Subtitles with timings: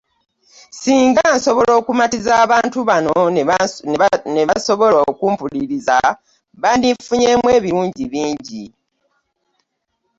[0.81, 3.13] Singa nsobola okumatiza abantu bano
[4.35, 5.95] nebasobola okumpuliriza
[6.61, 8.63] bandinfunyeemu ebirungi bingi.